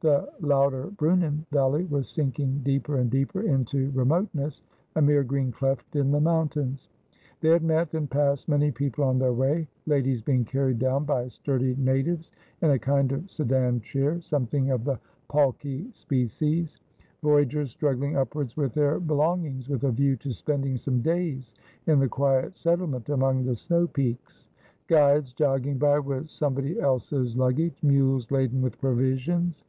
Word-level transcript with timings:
The 0.00 0.30
Lauterbrunnen 0.42 1.44
valley 1.50 1.86
was 1.86 2.08
sinking 2.08 2.60
deeper 2.62 2.98
and 2.98 3.10
deeper 3.10 3.40
into 3.42 3.90
re 3.92 4.04
moteness, 4.04 4.62
a 4.94 5.02
mere 5.02 5.24
green 5.24 5.50
cleft 5.50 5.96
in 5.96 6.12
the 6.12 6.20
mountains. 6.20 6.88
They 7.40 7.48
had 7.48 7.64
met 7.64 7.94
and 7.94 8.08
passed 8.08 8.48
many 8.48 8.70
people 8.70 9.02
on 9.02 9.18
their 9.18 9.32
way: 9.32 9.66
ladies 9.86 10.20
being 10.22 10.44
carried 10.44 10.78
down 10.78 11.04
by 11.04 11.26
sturdy 11.28 11.74
natives 11.76 12.30
in 12.60 12.70
a 12.70 12.78
kind 12.78 13.10
of 13.10 13.28
sedan 13.28 13.80
chair, 13.80 14.20
something 14.20 14.70
of 14.70 14.84
the 14.84 15.00
palki 15.28 15.90
species; 15.96 16.78
voyagers 17.22 17.70
struggling 17.70 18.14
upwards 18.14 18.56
with 18.56 18.74
their 18.74 19.00
belong 19.00 19.46
ings, 19.46 19.68
with 19.68 19.82
a 19.84 19.90
view 19.90 20.16
to 20.16 20.32
spending 20.32 20.76
some 20.76 21.00
days 21.00 21.54
in 21.86 21.98
the 21.98 22.08
quiet 22.08 22.56
settlement 22.56 23.08
among 23.08 23.44
the 23.44 23.56
snow 23.56 23.86
peaks; 23.88 24.48
guides 24.86 25.32
jogging 25.32 25.78
by 25.78 25.98
with 25.98 26.28
somebody 26.28 26.78
else's 26.78 27.36
luggage; 27.36 27.82
mules 27.82 28.30
laden 28.30 28.60
with 28.62 28.78
provisions. 28.80 29.64